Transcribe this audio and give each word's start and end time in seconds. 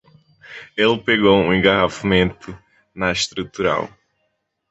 Ele 0.75 0.97
pegou 0.97 1.37
um 1.39 1.53
engarrafamento 1.53 2.57
na 2.91 3.11
estrutural. 3.11 3.87